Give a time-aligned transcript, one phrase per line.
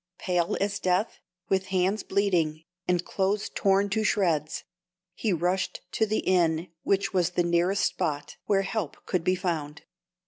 [0.17, 4.63] Pale as death, with hands bleeding, and clothes torn to shreds,
[5.13, 9.83] he rushed to the inn, which was the nearest spot where help could be found.